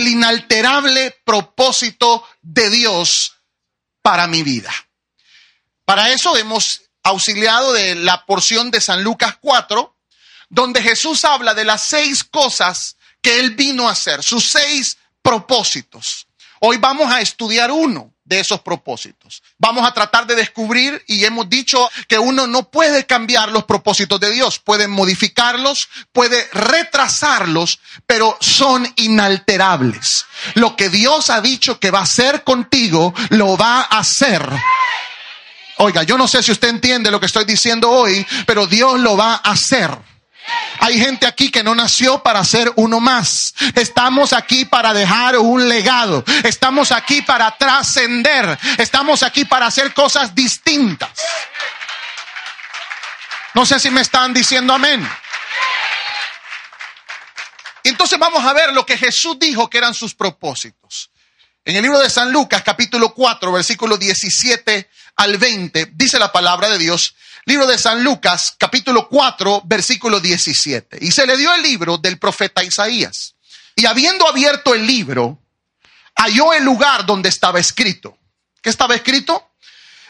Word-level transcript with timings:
el 0.00 0.08
inalterable 0.08 1.20
propósito 1.24 2.26
de 2.40 2.70
Dios 2.70 3.34
para 4.02 4.26
mi 4.26 4.42
vida. 4.42 4.72
Para 5.84 6.10
eso 6.10 6.36
hemos 6.36 6.82
auxiliado 7.02 7.72
de 7.72 7.94
la 7.94 8.24
porción 8.24 8.70
de 8.70 8.80
San 8.80 9.04
Lucas 9.04 9.36
4, 9.40 9.96
donde 10.48 10.82
Jesús 10.82 11.24
habla 11.24 11.54
de 11.54 11.64
las 11.64 11.82
seis 11.82 12.24
cosas 12.24 12.96
que 13.20 13.40
él 13.40 13.54
vino 13.54 13.88
a 13.88 13.92
hacer, 13.92 14.22
sus 14.22 14.48
seis 14.48 14.96
propósitos. 15.22 16.26
Hoy 16.60 16.78
vamos 16.78 17.12
a 17.12 17.20
estudiar 17.20 17.70
uno 17.70 18.14
de 18.30 18.38
esos 18.38 18.60
propósitos. 18.60 19.42
Vamos 19.58 19.86
a 19.86 19.92
tratar 19.92 20.24
de 20.24 20.36
descubrir 20.36 21.02
y 21.08 21.24
hemos 21.24 21.50
dicho 21.50 21.90
que 22.06 22.16
uno 22.16 22.46
no 22.46 22.70
puede 22.70 23.04
cambiar 23.04 23.50
los 23.50 23.64
propósitos 23.64 24.20
de 24.20 24.30
Dios, 24.30 24.60
puede 24.60 24.86
modificarlos, 24.86 25.88
puede 26.12 26.48
retrasarlos, 26.52 27.80
pero 28.06 28.38
son 28.40 28.90
inalterables. 28.96 30.26
Lo 30.54 30.76
que 30.76 30.88
Dios 30.90 31.28
ha 31.28 31.40
dicho 31.40 31.80
que 31.80 31.90
va 31.90 31.98
a 31.98 32.04
hacer 32.04 32.44
contigo, 32.44 33.12
lo 33.30 33.56
va 33.56 33.80
a 33.80 33.98
hacer. 33.98 34.48
Oiga, 35.78 36.04
yo 36.04 36.16
no 36.16 36.28
sé 36.28 36.40
si 36.44 36.52
usted 36.52 36.68
entiende 36.68 37.10
lo 37.10 37.18
que 37.18 37.26
estoy 37.26 37.44
diciendo 37.44 37.90
hoy, 37.90 38.24
pero 38.46 38.68
Dios 38.68 39.00
lo 39.00 39.16
va 39.16 39.40
a 39.42 39.50
hacer. 39.50 39.90
Hay 40.80 40.98
gente 40.98 41.26
aquí 41.26 41.50
que 41.50 41.62
no 41.62 41.74
nació 41.74 42.22
para 42.22 42.42
ser 42.44 42.72
uno 42.76 43.00
más. 43.00 43.54
Estamos 43.74 44.32
aquí 44.32 44.64
para 44.64 44.94
dejar 44.94 45.36
un 45.38 45.68
legado. 45.68 46.24
Estamos 46.42 46.90
aquí 46.90 47.22
para 47.22 47.50
trascender. 47.56 48.58
Estamos 48.78 49.22
aquí 49.22 49.44
para 49.44 49.66
hacer 49.66 49.92
cosas 49.92 50.34
distintas. 50.34 51.10
No 53.54 53.66
sé 53.66 53.78
si 53.78 53.90
me 53.90 54.00
están 54.00 54.32
diciendo 54.32 54.72
amén. 54.72 55.06
Entonces 57.84 58.18
vamos 58.18 58.44
a 58.44 58.52
ver 58.52 58.72
lo 58.72 58.86
que 58.86 58.96
Jesús 58.96 59.38
dijo 59.38 59.68
que 59.68 59.78
eran 59.78 59.94
sus 59.94 60.14
propósitos. 60.14 61.10
En 61.64 61.76
el 61.76 61.82
libro 61.82 61.98
de 61.98 62.08
San 62.08 62.32
Lucas, 62.32 62.62
capítulo 62.62 63.12
4, 63.12 63.52
versículo 63.52 63.96
17 63.96 64.88
al 65.16 65.36
20, 65.36 65.90
dice 65.92 66.18
la 66.18 66.32
palabra 66.32 66.70
de 66.70 66.78
Dios, 66.78 67.14
Libro 67.46 67.66
de 67.66 67.78
San 67.78 68.04
Lucas, 68.04 68.54
capítulo 68.58 69.08
4, 69.08 69.62
versículo 69.64 70.20
17. 70.20 70.98
Y 71.00 71.10
se 71.10 71.26
le 71.26 71.36
dio 71.36 71.54
el 71.54 71.62
libro 71.62 71.96
del 71.96 72.18
profeta 72.18 72.62
Isaías. 72.62 73.34
Y 73.74 73.86
habiendo 73.86 74.28
abierto 74.28 74.74
el 74.74 74.86
libro, 74.86 75.38
halló 76.16 76.52
el 76.52 76.64
lugar 76.64 77.06
donde 77.06 77.30
estaba 77.30 77.58
escrito. 77.58 78.18
¿Qué 78.60 78.68
estaba 78.68 78.94
escrito? 78.94 79.52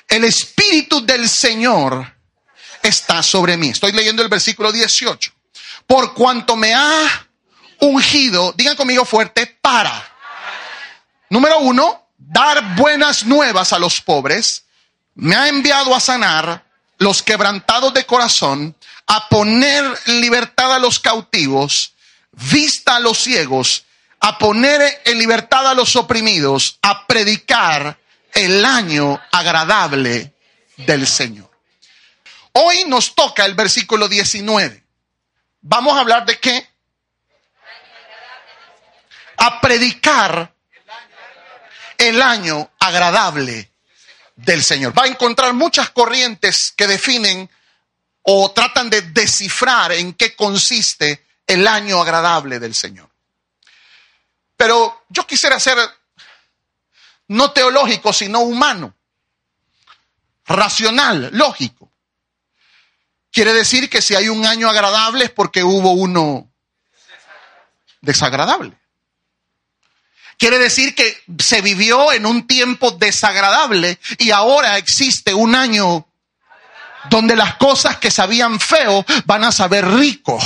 El 0.09 0.25
Espíritu 0.25 1.07
del 1.07 1.29
Señor 1.29 2.13
está 2.83 3.23
sobre 3.23 3.57
mí. 3.57 3.69
Estoy 3.69 3.93
leyendo 3.93 4.23
el 4.23 4.29
versículo 4.29 4.73
18. 4.73 5.33
Por 5.87 6.15
cuanto 6.15 6.57
me 6.57 6.75
ha 6.75 7.29
ungido, 7.79 8.53
digan 8.57 8.75
conmigo 8.75 9.05
fuerte, 9.05 9.47
para. 9.47 10.09
Número 11.29 11.61
uno, 11.61 12.09
dar 12.19 12.75
buenas 12.75 13.25
nuevas 13.25 13.73
a 13.73 13.79
los 13.79 14.01
pobres. 14.01 14.65
Me 15.15 15.37
ha 15.37 15.49
enviado 15.49 15.95
a 15.95 16.01
sanar 16.01 16.70
los 17.01 17.23
quebrantados 17.23 17.95
de 17.95 18.05
corazón, 18.05 18.77
a 19.07 19.29
poner 19.29 19.85
en 20.07 20.21
libertad 20.21 20.75
a 20.75 20.79
los 20.79 21.01
cautivos, 21.01 21.95
vista 22.31 22.97
a 22.97 23.01
los 23.01 23.19
ciegos, 23.19 23.87
a 24.21 24.37
poner 24.37 25.01
en 25.07 25.19
libertad 25.19 25.67
a 25.67 25.75
los 25.75 25.97
oprimidos, 25.97 26.79
a 26.83 27.07
predicar 27.07 27.99
el 28.35 28.65
año 28.67 29.19
agradable 29.33 30.35
del 30.77 31.07
Señor. 31.07 31.51
Hoy 32.53 32.85
nos 32.87 33.15
toca 33.15 33.47
el 33.47 33.55
versículo 33.55 34.07
19. 34.07 34.85
Vamos 35.63 35.97
a 35.97 36.01
hablar 36.01 36.27
de 36.27 36.39
qué? 36.39 36.69
A 39.39 39.59
predicar 39.63 40.53
el 41.97 42.21
año 42.21 42.71
agradable 42.79 43.70
del 44.45 44.65
Señor. 44.65 44.97
Va 44.97 45.05
a 45.05 45.09
encontrar 45.09 45.53
muchas 45.53 45.91
corrientes 45.91 46.73
que 46.77 46.87
definen 46.87 47.49
o 48.23 48.51
tratan 48.53 48.91
de 48.91 49.03
descifrar 49.03 49.93
en 49.93 50.15
qué 50.15 50.35
consiste 50.35 51.27
el 51.47 51.67
año 51.67 52.01
agradable 52.01 52.59
del 52.59 52.75
Señor. 52.75 53.09
Pero 54.57 55.05
yo 55.09 55.27
quisiera 55.27 55.59
ser 55.59 55.79
no 57.29 57.53
teológico, 57.53 58.13
sino 58.13 58.41
humano, 58.41 58.95
racional, 60.47 61.31
lógico. 61.33 61.91
Quiere 63.33 63.53
decir 63.53 63.89
que 63.89 64.03
si 64.03 64.15
hay 64.15 64.29
un 64.29 64.45
año 64.45 64.69
agradable 64.69 65.27
es 65.27 65.31
porque 65.31 65.63
hubo 65.63 65.93
uno 65.93 66.53
desagradable. 68.01 68.80
Quiere 70.41 70.59
decir 70.59 70.95
que 70.95 71.23
se 71.39 71.61
vivió 71.61 72.15
en 72.15 72.25
un 72.25 72.47
tiempo 72.47 72.93
desagradable 72.93 73.99
y 74.17 74.31
ahora 74.31 74.79
existe 74.79 75.35
un 75.35 75.55
año 75.55 76.07
donde 77.11 77.37
las 77.37 77.57
cosas 77.57 77.99
que 77.99 78.11
sabían 78.11 78.59
feo 78.59 79.05
van 79.27 79.45
a 79.45 79.53
saber 79.53 79.87
rico, 79.87 80.39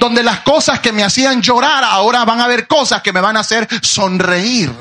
donde 0.00 0.24
las 0.24 0.40
cosas 0.40 0.80
que 0.80 0.90
me 0.90 1.04
hacían 1.04 1.42
llorar 1.42 1.84
ahora 1.84 2.24
van 2.24 2.40
a 2.40 2.48
ver 2.48 2.66
cosas 2.66 3.02
que 3.02 3.12
me 3.12 3.20
van 3.20 3.36
a 3.36 3.40
hacer 3.40 3.68
sonreír. 3.82 4.72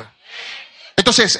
Entonces, 0.96 1.40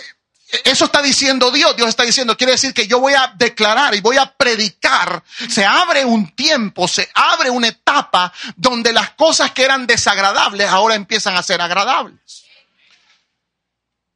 eso 0.64 0.86
está 0.86 1.02
diciendo 1.02 1.50
Dios, 1.50 1.76
Dios 1.76 1.90
está 1.90 2.04
diciendo, 2.04 2.38
quiere 2.38 2.54
decir 2.54 2.76
que 2.76 2.86
yo 2.86 3.00
voy 3.00 3.14
a 3.14 3.34
declarar 3.36 3.96
y 3.96 4.02
voy 4.02 4.18
a 4.18 4.32
predicar. 4.32 5.24
Se 5.50 5.66
abre 5.66 6.06
un 6.06 6.36
tiempo, 6.36 6.88
se 6.88 7.10
abre 7.16 7.50
una 7.50 7.70
etapa 7.70 8.32
donde 8.56 8.94
las 8.94 9.10
cosas 9.16 9.50
que 9.50 9.64
eran 9.64 9.88
desagradables 9.88 10.70
ahora 10.70 10.94
empiezan 10.94 11.36
a 11.36 11.42
ser 11.42 11.60
agradables. 11.60 12.45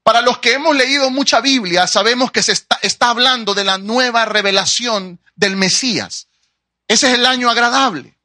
Para 0.10 0.24
los 0.24 0.40
que 0.40 0.54
hemos 0.54 0.76
leído 0.76 1.12
mucha 1.12 1.40
Biblia, 1.40 1.86
sabemos 1.86 2.32
que 2.32 2.42
se 2.42 2.52
está, 2.52 2.80
está 2.82 3.12
hablando 3.12 3.54
de 3.54 3.64
la 3.64 3.78
nueva 3.78 4.26
revelación 4.26 5.20
del 5.36 5.56
Mesías. 5.56 6.30
Ese 6.88 7.10
es 7.10 7.14
el 7.14 7.28
año 7.28 7.48
agradable. 7.48 8.18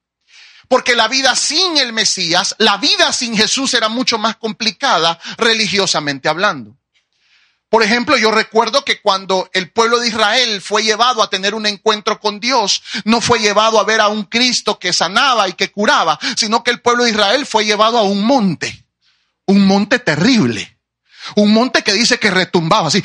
Porque 0.67 0.97
la 0.97 1.09
vida 1.09 1.37
sin 1.37 1.77
el 1.77 1.93
Mesías, 1.93 2.55
la 2.57 2.79
vida 2.79 3.13
sin 3.13 3.37
Jesús 3.37 3.75
era 3.75 3.91
mucho 3.91 4.17
más 4.17 4.37
complicada 4.37 5.21
religiosamente 5.37 6.27
hablando. 6.27 6.75
Por 7.69 7.83
ejemplo, 7.83 8.17
yo 8.17 8.31
recuerdo 8.31 8.83
que 8.83 9.03
cuando 9.03 9.51
el 9.53 9.71
pueblo 9.71 9.99
de 9.99 10.09
Israel 10.09 10.63
fue 10.63 10.85
llevado 10.85 11.23
a 11.23 11.29
tener 11.29 11.55
un 11.55 11.67
encuentro 11.67 12.19
con 12.19 12.41
Dios, 12.41 12.83
no 13.05 13.21
fue 13.21 13.41
llevado 13.41 13.79
a 13.79 13.85
ver 13.85 14.01
a 14.01 14.09
un 14.09 14.25
Cristo 14.25 14.79
que 14.79 14.95
sanaba 14.95 15.51
y 15.51 15.53
que 15.53 15.71
curaba, 15.71 16.19
sino 16.35 16.65
que 16.65 16.71
el 16.71 16.81
pueblo 16.81 17.05
de 17.05 17.11
Israel 17.11 17.45
fue 17.45 17.67
llevado 17.67 17.99
a 17.99 18.05
un 18.05 18.25
monte, 18.25 18.87
un 19.45 19.67
monte 19.67 19.99
terrible. 19.99 20.74
Un 21.37 21.53
monte 21.53 21.83
que 21.83 21.93
dice 21.93 22.19
que 22.19 22.31
retumbaba 22.31 22.89
así. 22.89 23.03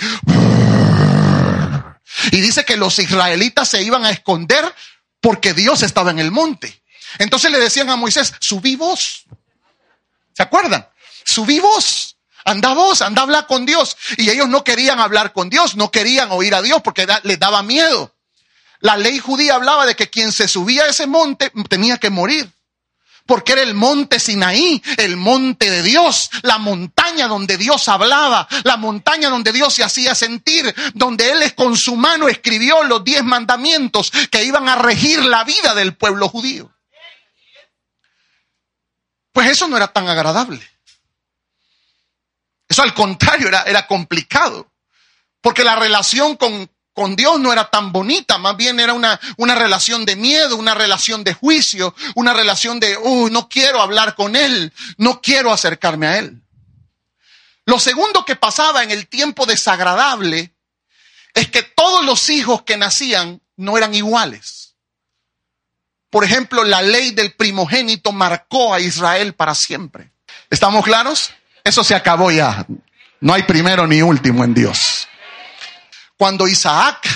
Y 2.32 2.42
dice 2.42 2.66
que 2.66 2.78
los 2.78 3.00
israelitas 3.00 3.70
se 3.70 3.82
iban 3.82 4.06
a 4.06 4.10
esconder 4.10 4.74
porque 5.22 5.54
Dios 5.54 5.84
estaba 5.84 6.12
en 6.12 6.20
el 6.20 6.32
monte. 6.32 6.84
Entonces 7.18 7.52
le 7.52 7.60
decían 7.60 7.90
a 7.90 7.96
Moisés, 7.96 8.34
subí 8.40 8.76
vos. 8.76 9.26
¿Se 10.34 10.44
acuerdan? 10.44 10.88
Subí 11.24 11.60
vos. 11.60 12.18
Anda 12.46 12.74
vos, 12.74 13.02
anda 13.02 13.22
a 13.22 13.26
hablar 13.26 13.48
con 13.48 13.66
Dios. 13.66 13.98
Y 14.18 14.30
ellos 14.30 14.48
no 14.48 14.64
querían 14.64 15.00
hablar 15.00 15.34
con 15.34 15.50
Dios, 15.50 15.76
no 15.76 15.92
querían 15.92 16.32
oír 16.32 16.56
a 16.56 16.62
Dios 16.62 16.82
porque 16.84 17.08
les 17.24 17.40
daba 17.40 17.64
miedo. 17.64 18.16
La 18.80 18.96
ley 18.96 19.20
judía 19.20 19.56
hablaba 19.56 19.86
de 19.86 19.96
que 19.96 20.10
quien 20.10 20.32
se 20.32 20.48
subía 20.48 20.84
a 20.84 20.88
ese 20.88 21.06
monte 21.06 21.52
tenía 21.68 21.98
que 21.98 22.10
morir 22.10 22.50
porque 23.30 23.52
era 23.52 23.62
el 23.62 23.76
monte 23.76 24.20
Sinaí, 24.20 24.82
el 24.98 25.16
monte 25.16 25.70
de 25.70 25.84
Dios, 25.84 26.32
la 26.42 26.58
montaña 26.58 27.28
donde 27.28 27.58
Dios 27.58 27.88
hablaba, 27.88 28.48
la 28.64 28.76
montaña 28.76 29.30
donde 29.30 29.52
Dios 29.52 29.76
se 29.76 29.84
hacía 29.84 30.16
sentir, 30.16 30.74
donde 30.96 31.30
Él 31.30 31.54
con 31.54 31.78
su 31.78 31.96
mano 31.96 32.28
escribió 32.28 32.84
los 32.86 33.04
diez 33.04 33.24
mandamientos 33.24 34.12
que 34.32 34.44
iban 34.44 34.68
a 34.68 34.78
regir 34.78 35.24
la 35.24 35.44
vida 35.44 35.76
del 35.76 35.96
pueblo 35.96 36.28
judío. 36.28 36.74
Pues 39.32 39.52
eso 39.52 39.68
no 39.68 39.78
era 39.78 39.90
tan 39.90 40.10
agradable. 40.10 40.68
Eso 42.68 42.82
al 42.82 42.96
contrario 42.96 43.48
era, 43.48 43.62
era 43.62 43.86
complicado, 43.86 44.72
porque 45.40 45.64
la 45.64 45.76
relación 45.76 46.36
con, 46.36 46.68
con 47.00 47.16
Dios 47.16 47.40
no 47.40 47.54
era 47.54 47.70
tan 47.70 47.94
bonita, 47.94 48.38
más 48.38 48.58
bien 48.58 48.78
era 48.78 48.92
una, 48.92 49.18
una 49.38 49.56
relación 49.56 50.04
de 50.04 50.18
miedo, 50.18 50.58
una 50.58 50.74
relación 50.74 51.24
de 51.24 51.34
juicio, 51.34 51.96
una 52.16 52.34
relación 52.34 52.78
de, 52.78 52.98
uy, 52.98 53.32
no 53.32 53.48
quiero 53.48 53.82
hablar 53.82 54.16
con 54.16 54.36
Él, 54.36 54.74
no 54.98 55.22
quiero 55.22 55.54
acercarme 55.54 56.08
a 56.08 56.18
Él. 56.18 56.42
Lo 57.64 57.80
segundo 57.80 58.26
que 58.26 58.36
pasaba 58.36 58.84
en 58.84 58.92
el 58.92 59.08
tiempo 59.08 59.46
desagradable 59.46 60.52
es 61.34 61.50
que 61.50 61.64
todos 61.64 62.04
los 62.04 62.30
hijos 62.30 62.64
que 62.64 62.76
nacían 62.76 63.40
no 63.56 63.78
eran 63.78 63.94
iguales. 63.94 64.76
Por 66.10 66.26
ejemplo, 66.26 66.66
la 66.66 66.82
ley 66.82 67.12
del 67.12 67.32
primogénito 67.32 68.12
marcó 68.12 68.74
a 68.74 68.82
Israel 68.82 69.36
para 69.36 69.56
siempre. 69.56 70.12
¿Estamos 70.50 70.84
claros? 70.84 71.32
Eso 71.64 71.82
se 71.82 71.96
acabó 71.96 72.30
ya. 72.30 72.66
No 73.22 73.34
hay 73.34 73.44
primero 73.44 73.88
ni 73.88 74.02
último 74.02 74.44
en 74.44 74.54
Dios. 74.54 75.09
Cuando 76.20 76.50
Isaac 76.50 77.08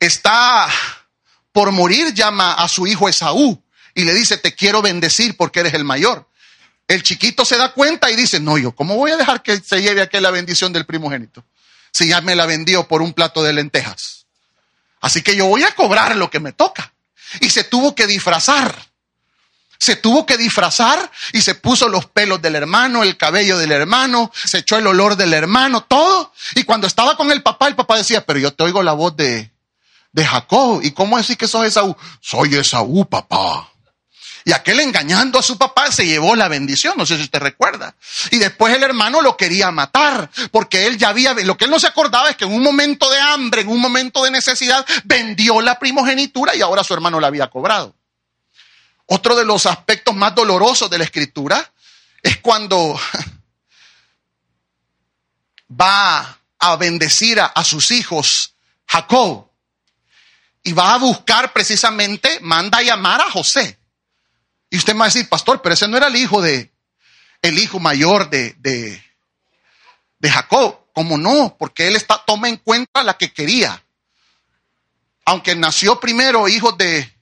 está 0.00 0.66
por 1.52 1.70
morir, 1.70 2.14
llama 2.14 2.54
a 2.54 2.66
su 2.66 2.86
hijo 2.86 3.10
Esaú 3.10 3.62
y 3.94 4.04
le 4.04 4.14
dice, 4.14 4.38
te 4.38 4.54
quiero 4.54 4.80
bendecir 4.80 5.36
porque 5.36 5.60
eres 5.60 5.74
el 5.74 5.84
mayor. 5.84 6.26
el 6.88 7.02
chiquito 7.02 7.44
se 7.44 7.58
da 7.58 7.74
cuenta 7.74 8.10
y 8.10 8.16
dice, 8.16 8.40
no, 8.40 8.56
yo, 8.56 8.74
¿cómo 8.74 8.96
voy 8.96 9.10
a 9.10 9.18
dejar 9.18 9.42
que 9.42 9.60
se 9.60 9.82
lleve 9.82 10.00
aquí 10.00 10.18
la 10.18 10.30
bendición 10.30 10.72
del 10.72 10.86
primogénito? 10.86 11.44
Si 11.92 12.08
ya 12.08 12.22
me 12.22 12.34
la 12.34 12.46
vendió 12.46 12.88
por 12.88 13.02
un 13.02 13.12
plato 13.12 13.42
de 13.42 13.52
lentejas. 13.52 14.24
Así 15.02 15.20
que 15.20 15.36
yo 15.36 15.44
voy 15.44 15.64
a 15.64 15.74
cobrar 15.74 16.16
lo 16.16 16.30
que 16.30 16.40
me 16.40 16.52
toca. 16.52 16.94
Y 17.40 17.50
se 17.50 17.64
tuvo 17.64 17.94
que 17.94 18.06
disfrazar. 18.06 18.74
Se 19.78 19.96
tuvo 19.96 20.24
que 20.26 20.36
disfrazar 20.36 21.10
y 21.32 21.40
se 21.40 21.54
puso 21.54 21.88
los 21.88 22.06
pelos 22.06 22.40
del 22.40 22.54
hermano, 22.54 23.02
el 23.02 23.16
cabello 23.16 23.58
del 23.58 23.72
hermano, 23.72 24.30
se 24.34 24.58
echó 24.58 24.78
el 24.78 24.86
olor 24.86 25.16
del 25.16 25.34
hermano, 25.34 25.84
todo. 25.84 26.32
Y 26.54 26.64
cuando 26.64 26.86
estaba 26.86 27.16
con 27.16 27.30
el 27.30 27.42
papá, 27.42 27.68
el 27.68 27.74
papá 27.74 27.96
decía, 27.96 28.24
pero 28.24 28.38
yo 28.38 28.52
te 28.52 28.64
oigo 28.64 28.82
la 28.82 28.92
voz 28.92 29.16
de, 29.16 29.52
de 30.12 30.24
Jacob. 30.24 30.80
¿Y 30.82 30.92
cómo 30.92 31.18
decir 31.18 31.36
que 31.36 31.48
sos 31.48 31.66
Esaú? 31.66 31.96
Soy 32.20 32.54
Esaú, 32.54 33.06
papá. 33.08 33.68
Y 34.46 34.52
aquel 34.52 34.80
engañando 34.80 35.38
a 35.38 35.42
su 35.42 35.56
papá 35.56 35.90
se 35.90 36.06
llevó 36.06 36.36
la 36.36 36.48
bendición, 36.48 36.94
no 36.98 37.06
sé 37.06 37.16
si 37.16 37.22
usted 37.22 37.40
recuerda. 37.40 37.94
Y 38.30 38.38
después 38.38 38.74
el 38.74 38.82
hermano 38.82 39.22
lo 39.22 39.38
quería 39.38 39.70
matar, 39.70 40.30
porque 40.50 40.86
él 40.86 40.98
ya 40.98 41.08
había, 41.08 41.32
lo 41.32 41.56
que 41.56 41.64
él 41.64 41.70
no 41.70 41.78
se 41.78 41.86
acordaba 41.86 42.28
es 42.28 42.36
que 42.36 42.44
en 42.44 42.52
un 42.52 42.62
momento 42.62 43.08
de 43.08 43.18
hambre, 43.18 43.62
en 43.62 43.68
un 43.68 43.80
momento 43.80 44.22
de 44.22 44.30
necesidad, 44.30 44.84
vendió 45.04 45.62
la 45.62 45.78
primogenitura 45.78 46.54
y 46.54 46.60
ahora 46.60 46.84
su 46.84 46.92
hermano 46.92 47.20
la 47.20 47.28
había 47.28 47.48
cobrado. 47.48 47.94
Otro 49.14 49.36
de 49.36 49.44
los 49.44 49.64
aspectos 49.66 50.12
más 50.12 50.34
dolorosos 50.34 50.90
de 50.90 50.98
la 50.98 51.04
escritura 51.04 51.72
es 52.20 52.38
cuando 52.38 52.98
va 55.80 56.36
a 56.58 56.76
bendecir 56.76 57.38
a, 57.40 57.62
sus 57.62 57.92
hijos 57.92 58.56
Jacob 58.88 59.48
y 60.64 60.72
va 60.72 60.94
a 60.94 60.98
buscar 60.98 61.52
precisamente, 61.52 62.40
manda 62.40 62.78
a 62.78 62.82
llamar 62.82 63.20
a 63.20 63.30
José. 63.30 63.78
Y 64.68 64.78
usted 64.78 64.94
me 64.94 65.00
va 65.00 65.04
a 65.04 65.08
decir, 65.08 65.28
pastor, 65.28 65.62
pero 65.62 65.74
ese 65.74 65.86
no 65.86 65.96
era 65.96 66.08
el 66.08 66.16
hijo 66.16 66.42
de, 66.42 66.72
el 67.40 67.56
hijo 67.56 67.78
mayor 67.78 68.28
de, 68.30 68.56
de, 68.58 69.00
de 70.18 70.30
Jacob. 70.30 70.76
¿Cómo 70.92 71.18
no? 71.18 71.54
Porque 71.56 71.86
él 71.86 71.94
está, 71.94 72.20
toma 72.26 72.48
en 72.48 72.56
cuenta 72.56 73.04
la 73.04 73.16
que 73.16 73.32
quería. 73.32 73.80
Aunque 75.24 75.54
nació 75.54 76.00
primero 76.00 76.48
hijo 76.48 76.72
de, 76.72 77.13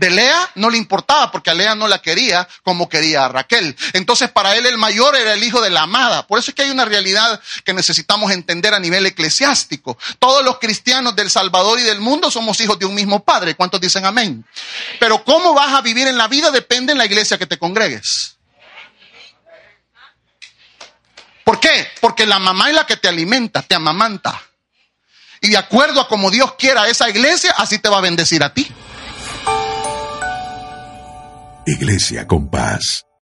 de 0.00 0.08
Lea 0.08 0.50
no 0.54 0.70
le 0.70 0.78
importaba 0.78 1.30
porque 1.30 1.50
a 1.50 1.54
Lea 1.54 1.74
no 1.74 1.86
la 1.86 2.00
quería 2.00 2.48
como 2.62 2.88
quería 2.88 3.26
a 3.26 3.28
Raquel. 3.28 3.76
Entonces 3.92 4.30
para 4.30 4.56
él 4.56 4.64
el 4.64 4.78
mayor 4.78 5.14
era 5.14 5.34
el 5.34 5.44
hijo 5.44 5.60
de 5.60 5.68
la 5.68 5.82
amada. 5.82 6.26
Por 6.26 6.38
eso 6.38 6.50
es 6.50 6.54
que 6.54 6.62
hay 6.62 6.70
una 6.70 6.86
realidad 6.86 7.38
que 7.64 7.74
necesitamos 7.74 8.32
entender 8.32 8.72
a 8.72 8.80
nivel 8.80 9.04
eclesiástico. 9.04 9.98
Todos 10.18 10.42
los 10.42 10.58
cristianos 10.58 11.14
del 11.14 11.30
Salvador 11.30 11.78
y 11.78 11.82
del 11.82 12.00
mundo 12.00 12.30
somos 12.30 12.58
hijos 12.62 12.78
de 12.78 12.86
un 12.86 12.94
mismo 12.94 13.22
padre. 13.22 13.54
¿Cuántos 13.54 13.78
dicen 13.78 14.06
amén? 14.06 14.42
Pero 14.98 15.22
cómo 15.22 15.52
vas 15.52 15.74
a 15.74 15.82
vivir 15.82 16.08
en 16.08 16.16
la 16.16 16.28
vida 16.28 16.50
depende 16.50 16.92
en 16.92 16.98
la 16.98 17.04
iglesia 17.04 17.36
que 17.36 17.46
te 17.46 17.58
congregues. 17.58 18.38
¿Por 21.44 21.60
qué? 21.60 21.88
Porque 22.00 22.24
la 22.24 22.38
mamá 22.38 22.70
es 22.70 22.74
la 22.74 22.86
que 22.86 22.96
te 22.96 23.08
alimenta, 23.08 23.60
te 23.60 23.74
amamanta. 23.74 24.40
Y 25.42 25.50
de 25.50 25.58
acuerdo 25.58 26.00
a 26.00 26.08
como 26.08 26.30
Dios 26.30 26.54
quiera 26.54 26.88
esa 26.88 27.10
iglesia, 27.10 27.54
así 27.58 27.78
te 27.78 27.90
va 27.90 27.98
a 27.98 28.02
bendecir 28.02 28.42
a 28.42 28.54
ti. 28.54 28.72
Iglesia 31.66 32.26
con 32.26 32.48
Paz. 32.48 33.09